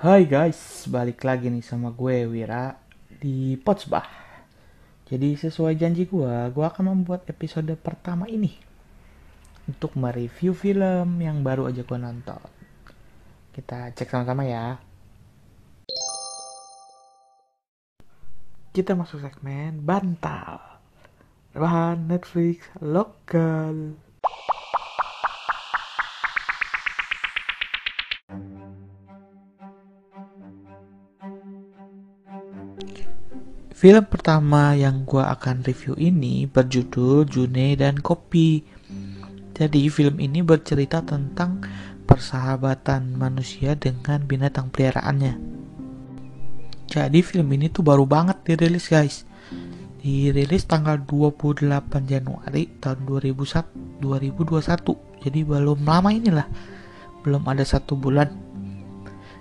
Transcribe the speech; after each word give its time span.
Hai 0.00 0.24
guys, 0.24 0.88
balik 0.88 1.20
lagi 1.28 1.52
nih 1.52 1.60
sama 1.60 1.92
gue 1.92 2.24
Wira 2.24 2.72
di 3.20 3.52
Potsbah. 3.60 4.08
Jadi 5.04 5.36
sesuai 5.36 5.76
janji 5.76 6.08
gue, 6.08 6.32
gue 6.56 6.64
akan 6.64 6.96
membuat 6.96 7.28
episode 7.28 7.68
pertama 7.76 8.24
ini 8.24 8.48
untuk 9.68 9.92
mereview 10.00 10.56
film 10.56 11.20
yang 11.20 11.44
baru 11.44 11.68
aja 11.68 11.84
gue 11.84 11.98
nonton. 12.00 12.40
Kita 13.52 13.92
cek 13.92 14.08
sama-sama 14.08 14.48
ya. 14.48 14.80
Kita 18.72 18.96
masuk 18.96 19.20
segmen 19.20 19.84
bantal. 19.84 20.80
Bahan 21.52 22.08
Netflix 22.08 22.72
lokal. 22.80 24.00
Film 33.80 34.04
pertama 34.12 34.76
yang 34.76 35.08
gue 35.08 35.24
akan 35.24 35.64
review 35.64 35.96
ini 35.96 36.44
berjudul 36.44 37.24
June 37.24 37.72
dan 37.80 37.96
Kopi. 37.96 38.60
Jadi 39.56 39.88
film 39.88 40.20
ini 40.20 40.44
bercerita 40.44 41.00
tentang 41.00 41.64
persahabatan 42.04 43.16
manusia 43.16 43.72
dengan 43.80 44.20
binatang 44.28 44.68
peliharaannya. 44.68 45.32
Jadi 46.92 47.24
film 47.24 47.48
ini 47.56 47.72
tuh 47.72 47.80
baru 47.80 48.04
banget 48.04 48.44
dirilis 48.44 48.84
guys. 48.84 49.24
Dirilis 50.04 50.68
tanggal 50.68 51.00
28 51.00 51.64
Januari 52.04 52.68
tahun 52.84 53.08
2001, 53.08 54.04
2021. 54.04 55.24
Jadi 55.24 55.40
belum 55.40 55.88
lama 55.88 56.12
inilah. 56.12 56.48
Belum 57.24 57.40
ada 57.48 57.64
satu 57.64 57.96
bulan. 57.96 58.28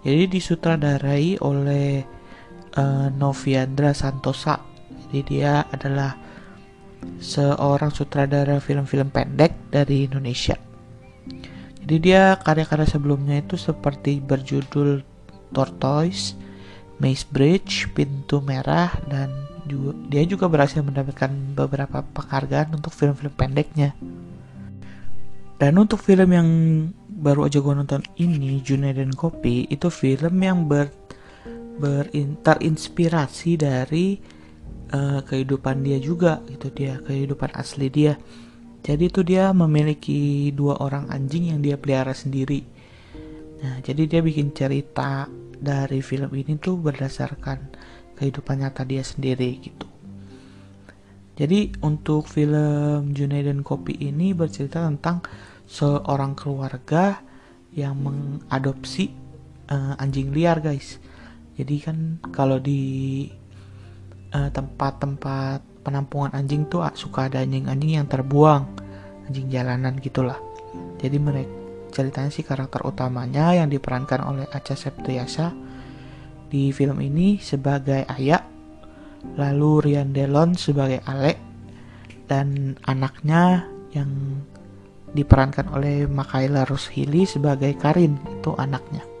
Jadi 0.00 0.24
disutradarai 0.24 1.36
oleh 1.44 2.21
uh, 2.76 3.08
Noviandra 3.12 3.92
Santosa. 3.96 4.60
Jadi 5.08 5.38
dia 5.38 5.64
adalah 5.68 6.16
seorang 7.18 7.90
sutradara 7.90 8.62
film-film 8.62 9.10
pendek 9.10 9.52
dari 9.70 10.06
Indonesia. 10.06 10.56
Jadi 11.82 11.96
dia 11.98 12.38
karya-karya 12.38 12.86
sebelumnya 12.86 13.42
itu 13.42 13.58
seperti 13.58 14.22
berjudul 14.22 15.02
Tortoise, 15.50 16.38
Maze 17.02 17.26
Bridge, 17.26 17.90
Pintu 17.90 18.38
Merah, 18.38 18.94
dan 19.10 19.34
juga, 19.66 19.92
dia 20.06 20.22
juga 20.22 20.46
berhasil 20.46 20.78
mendapatkan 20.78 21.30
beberapa 21.58 22.06
penghargaan 22.14 22.78
untuk 22.78 22.94
film-film 22.94 23.34
pendeknya. 23.34 23.98
Dan 25.58 25.78
untuk 25.78 26.02
film 26.02 26.30
yang 26.30 26.48
baru 27.22 27.46
aja 27.46 27.62
gue 27.62 27.74
nonton 27.74 28.02
ini, 28.18 28.58
Junaid 28.62 28.98
dan 28.98 29.14
Kopi, 29.14 29.66
itu 29.70 29.90
film 29.90 30.42
yang 30.42 30.66
ber 30.66 30.90
terinspirasi 32.42 33.56
dari 33.56 34.18
uh, 34.92 35.20
kehidupan 35.24 35.82
dia 35.82 35.98
juga 35.98 36.44
gitu 36.46 36.68
dia 36.72 37.00
kehidupan 37.00 37.52
asli 37.56 37.88
dia. 37.88 38.14
Jadi 38.82 39.04
itu 39.06 39.22
dia 39.22 39.54
memiliki 39.54 40.50
dua 40.50 40.82
orang 40.82 41.06
anjing 41.08 41.54
yang 41.54 41.62
dia 41.62 41.78
pelihara 41.78 42.12
sendiri. 42.12 42.66
Nah 43.62 43.78
jadi 43.80 44.10
dia 44.10 44.20
bikin 44.20 44.50
cerita 44.50 45.30
dari 45.62 46.02
film 46.02 46.34
ini 46.34 46.58
tuh 46.58 46.74
berdasarkan 46.82 47.70
kehidupan 48.18 48.66
nyata 48.66 48.82
dia 48.82 49.06
sendiri 49.06 49.62
gitu. 49.62 49.86
Jadi 51.32 51.72
untuk 51.80 52.28
film 52.28 53.16
Junaid 53.16 53.48
dan 53.48 53.64
Kopi 53.64 53.96
ini 53.96 54.36
bercerita 54.36 54.84
tentang 54.84 55.24
seorang 55.64 56.36
keluarga 56.36 57.24
yang 57.72 57.96
mengadopsi 58.04 59.08
uh, 59.72 59.96
anjing 59.96 60.28
liar 60.28 60.60
guys 60.60 61.00
jadi 61.56 61.76
kan 61.84 61.96
kalau 62.32 62.56
di 62.56 63.28
eh, 64.32 64.50
tempat-tempat 64.50 65.84
penampungan 65.84 66.32
anjing 66.32 66.64
tuh 66.70 66.86
suka 66.96 67.28
ada 67.28 67.44
anjing-anjing 67.44 68.00
yang 68.00 68.08
terbuang 68.08 68.64
anjing 69.28 69.50
jalanan 69.52 69.98
gitulah. 70.00 70.38
Jadi 71.02 71.18
mereka 71.18 71.52
ceritanya 71.92 72.32
sih 72.32 72.42
karakter 72.42 72.80
utamanya 72.88 73.52
yang 73.52 73.68
diperankan 73.68 74.24
oleh 74.24 74.46
Acha 74.48 74.72
Septriasa 74.72 75.52
di 76.48 76.72
film 76.72 76.96
ini 77.04 77.36
sebagai 77.36 78.08
Ayah 78.08 78.40
lalu 79.36 79.92
Rian 79.92 80.16
Delon 80.16 80.56
sebagai 80.56 81.04
Ale 81.04 81.36
dan 82.26 82.80
anaknya 82.88 83.68
yang 83.92 84.40
diperankan 85.12 85.68
oleh 85.68 86.08
Makaila 86.08 86.64
Roshili 86.64 87.28
sebagai 87.28 87.76
Karin 87.76 88.16
itu 88.40 88.56
anaknya 88.56 89.11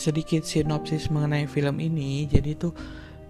sedikit 0.00 0.48
sinopsis 0.48 1.12
mengenai 1.12 1.44
film 1.44 1.76
ini. 1.76 2.24
Jadi 2.24 2.56
tuh 2.56 2.72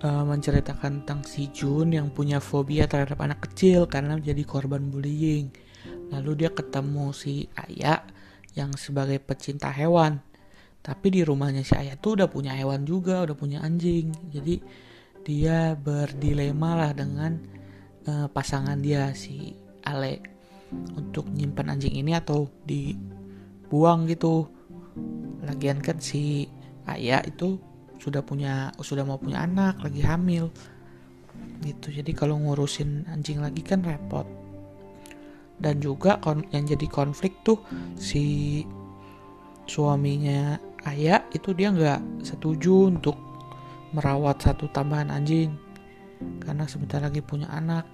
uh, 0.06 0.22
menceritakan 0.22 1.02
tentang 1.02 1.26
si 1.26 1.50
Jun 1.50 1.90
yang 1.90 2.14
punya 2.14 2.38
fobia 2.38 2.86
terhadap 2.86 3.18
anak 3.18 3.50
kecil 3.50 3.90
karena 3.90 4.14
menjadi 4.14 4.46
korban 4.46 4.86
bullying. 4.86 5.50
Lalu 6.14 6.46
dia 6.46 6.50
ketemu 6.54 7.10
si 7.10 7.50
Ayah 7.58 8.06
yang 8.54 8.70
sebagai 8.78 9.18
pecinta 9.18 9.74
hewan. 9.74 10.22
Tapi 10.80 11.10
di 11.10 11.20
rumahnya 11.26 11.66
si 11.66 11.74
Ayah 11.74 11.98
tuh 11.98 12.14
udah 12.14 12.30
punya 12.30 12.54
hewan 12.54 12.86
juga 12.86 13.26
udah 13.26 13.34
punya 13.34 13.58
anjing. 13.66 14.14
Jadi 14.30 14.62
dia 15.26 15.74
berdilema 15.74 16.78
lah 16.78 16.92
dengan 16.94 17.36
uh, 18.06 18.30
pasangan 18.30 18.78
dia 18.78 19.10
si 19.12 19.52
Ale 19.82 20.22
untuk 20.94 21.26
nyimpan 21.28 21.76
anjing 21.76 21.98
ini 21.98 22.14
atau 22.14 22.46
dibuang 22.62 24.06
gitu. 24.06 24.46
Lagian 25.44 25.82
kan 25.82 26.00
si 26.00 26.48
ayah 26.96 27.22
itu 27.22 27.60
sudah 28.00 28.24
punya 28.24 28.72
sudah 28.80 29.04
mau 29.04 29.20
punya 29.20 29.44
anak 29.44 29.84
lagi 29.84 30.00
hamil. 30.00 30.48
Gitu. 31.60 32.00
Jadi 32.00 32.16
kalau 32.16 32.40
ngurusin 32.40 33.04
anjing 33.12 33.44
lagi 33.44 33.60
kan 33.60 33.84
repot. 33.84 34.24
Dan 35.60 35.76
juga 35.84 36.16
yang 36.56 36.64
jadi 36.64 36.88
konflik 36.88 37.44
tuh 37.44 37.60
si 38.00 38.64
suaminya 39.68 40.56
ayah 40.88 41.20
itu 41.36 41.52
dia 41.52 41.68
nggak 41.68 42.24
setuju 42.24 42.88
untuk 42.88 43.14
merawat 43.92 44.40
satu 44.40 44.72
tambahan 44.72 45.12
anjing. 45.12 45.52
Karena 46.40 46.64
sebentar 46.64 47.04
lagi 47.04 47.20
punya 47.20 47.52
anak. 47.52 47.84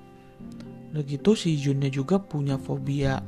Begitu 0.94 1.34
si 1.34 1.58
Junnya 1.58 1.90
juga 1.90 2.22
punya 2.22 2.54
fobia 2.54 3.18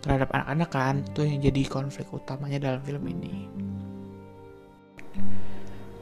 terhadap 0.00 0.32
anak-anak 0.32 0.70
kan. 0.72 0.94
Itu 1.04 1.28
yang 1.28 1.44
jadi 1.44 1.62
konflik 1.68 2.08
utamanya 2.08 2.72
dalam 2.72 2.80
film 2.80 3.04
ini 3.12 3.62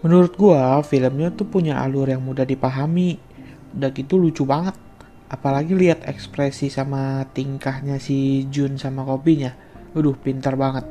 Menurut 0.00 0.32
gua 0.32 0.80
filmnya 0.80 1.28
tuh 1.28 1.44
punya 1.44 1.76
alur 1.84 2.08
yang 2.08 2.24
mudah 2.24 2.48
dipahami. 2.48 3.20
Udah 3.76 3.92
gitu 3.92 4.16
lucu 4.16 4.48
banget. 4.48 4.72
Apalagi 5.28 5.76
lihat 5.76 6.08
ekspresi 6.08 6.72
sama 6.72 7.28
tingkahnya 7.36 8.00
si 8.00 8.48
Jun 8.48 8.80
sama 8.80 9.04
kopinya. 9.04 9.52
Waduh, 9.92 10.16
pintar 10.16 10.56
banget. 10.56 10.88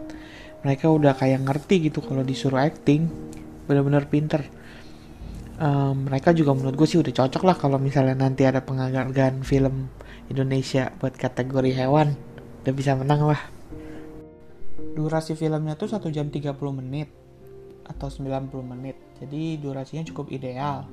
Mereka 0.62 0.94
udah 0.94 1.18
kayak 1.18 1.42
ngerti 1.42 1.90
gitu 1.90 2.06
kalau 2.06 2.22
disuruh 2.22 2.62
acting. 2.62 3.10
Bener-bener 3.66 4.06
pinter. 4.06 4.46
Um, 5.60 6.08
mereka 6.08 6.32
juga 6.32 6.56
menurut 6.56 6.78
gue 6.78 6.88
sih 6.88 7.02
udah 7.02 7.12
cocok 7.12 7.44
lah 7.44 7.58
kalau 7.60 7.76
misalnya 7.82 8.16
nanti 8.16 8.48
ada 8.48 8.64
penghargaan 8.64 9.44
film 9.44 9.92
Indonesia 10.30 10.94
buat 11.02 11.18
kategori 11.18 11.74
hewan. 11.74 12.14
Udah 12.62 12.74
bisa 12.78 12.94
menang 12.94 13.26
lah. 13.26 13.42
Durasi 14.94 15.34
filmnya 15.34 15.76
tuh 15.76 15.92
1 15.92 16.00
jam 16.14 16.32
30 16.32 16.56
menit 16.72 17.19
atau 17.90 18.08
90 18.08 18.54
menit. 18.62 18.96
Jadi 19.18 19.58
durasinya 19.58 20.06
cukup 20.06 20.30
ideal. 20.30 20.86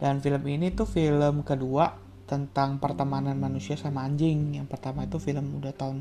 Dan 0.00 0.24
film 0.24 0.40
ini 0.48 0.72
tuh 0.72 0.88
film 0.88 1.44
kedua 1.44 1.92
tentang 2.24 2.80
pertemanan 2.80 3.36
manusia 3.36 3.76
sama 3.76 4.08
anjing. 4.08 4.56
Yang 4.56 4.72
pertama 4.72 5.04
itu 5.04 5.20
film 5.20 5.60
udah 5.60 5.76
tahun 5.76 6.00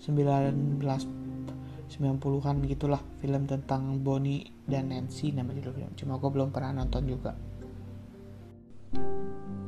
1990-an 0.00 2.56
gitulah. 2.64 3.04
Film 3.20 3.44
tentang 3.44 4.00
Bonnie 4.00 4.48
dan 4.64 4.88
Nancy 4.88 5.36
nama 5.36 5.52
judul 5.52 5.76
film. 5.76 5.92
Cuma 5.94 6.16
gue 6.16 6.30
belum 6.32 6.48
pernah 6.48 6.80
nonton 6.80 7.04
juga. 7.04 7.36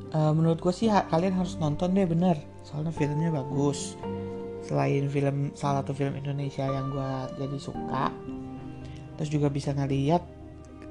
Uh, 0.09 0.33
menurut 0.33 0.65
gue 0.65 0.73
sih 0.73 0.89
kalian 0.89 1.37
harus 1.37 1.61
nonton 1.61 1.93
deh 1.93 2.09
bener. 2.09 2.41
Soalnya 2.65 2.97
filmnya 2.97 3.29
bagus. 3.29 4.01
Selain 4.65 5.05
film 5.13 5.53
salah 5.53 5.85
satu 5.85 5.93
film 5.93 6.17
Indonesia 6.17 6.65
yang 6.65 6.89
gue 6.89 7.11
jadi 7.41 7.59
suka, 7.61 8.13
terus 9.19 9.35
juga 9.35 9.51
bisa 9.51 9.75
ngeliat 9.75 10.23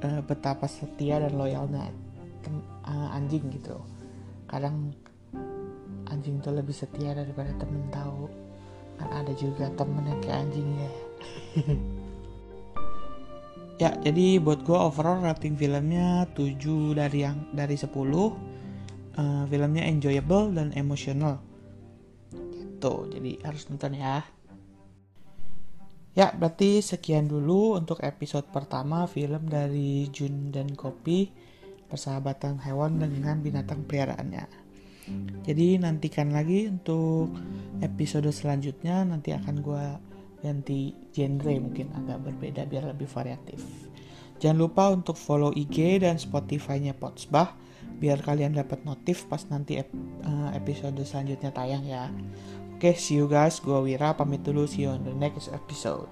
uh, 0.04 0.22
betapa 0.28 0.68
setia 0.68 1.24
dan 1.24 1.34
loyalnya 1.40 1.90
uh, 2.84 3.16
anjing 3.16 3.48
gitu. 3.56 3.80
Kadang 4.52 4.92
anjing 6.12 6.44
tuh 6.44 6.52
lebih 6.52 6.76
setia 6.76 7.16
daripada 7.16 7.56
temen 7.56 7.88
tahu. 7.88 8.28
Kan 9.00 9.10
ada 9.24 9.32
juga 9.40 9.72
temen 9.80 10.04
yang 10.04 10.20
kayak 10.20 10.40
anjing 10.44 10.68
ya. 10.76 10.92
Ya 13.78 13.94
jadi 14.02 14.42
buat 14.42 14.66
gue 14.66 14.74
overall 14.74 15.22
rating 15.22 15.54
filmnya 15.54 16.26
7 16.34 16.98
dari 16.98 17.22
yang 17.22 17.46
dari 17.54 17.78
10 17.78 17.94
uh, 17.94 18.34
filmnya 19.46 19.86
enjoyable 19.86 20.50
dan 20.50 20.74
emotional. 20.74 21.38
Gitu 22.34 22.94
jadi 23.14 23.32
harus 23.46 23.70
nonton 23.70 23.94
ya 23.94 24.26
Ya, 26.18 26.34
berarti 26.34 26.82
sekian 26.82 27.30
dulu 27.30 27.78
untuk 27.78 28.02
episode 28.02 28.50
pertama 28.50 29.06
film 29.06 29.46
dari 29.46 30.10
Jun 30.10 30.50
dan 30.50 30.74
Kopi, 30.74 31.30
persahabatan 31.86 32.58
hewan 32.66 32.98
dengan 32.98 33.38
binatang 33.38 33.86
peliharaannya. 33.86 34.50
Jadi 35.46 35.78
nantikan 35.78 36.34
lagi 36.34 36.74
untuk 36.74 37.38
episode 37.86 38.34
selanjutnya 38.34 39.06
nanti 39.06 39.30
akan 39.30 39.56
gue 39.62 39.86
ganti 40.42 40.92
genre 41.14 41.54
mungkin 41.62 41.94
agak 41.94 42.26
berbeda 42.26 42.66
biar 42.66 42.90
lebih 42.98 43.06
variatif. 43.06 43.62
Jangan 44.42 44.58
lupa 44.58 44.90
untuk 44.90 45.22
follow 45.22 45.54
IG 45.54 46.02
dan 46.02 46.18
Spotify-nya 46.18 46.98
Potsbah 46.98 47.54
biar 47.98 48.26
kalian 48.26 48.58
dapat 48.58 48.86
notif 48.86 49.26
pas 49.30 49.42
nanti 49.50 49.78
eh, 49.82 50.50
episode 50.58 50.98
selanjutnya 51.06 51.54
tayang 51.54 51.86
ya. 51.86 52.10
Oke, 52.78 52.94
okay, 52.94 53.02
see 53.02 53.18
you 53.18 53.26
guys. 53.26 53.58
Gua 53.58 53.82
Wira 53.82 54.14
pamit 54.14 54.46
dulu. 54.46 54.70
See 54.70 54.86
you 54.86 54.94
on 54.94 55.02
the 55.02 55.10
next 55.18 55.50
episode. 55.50 56.06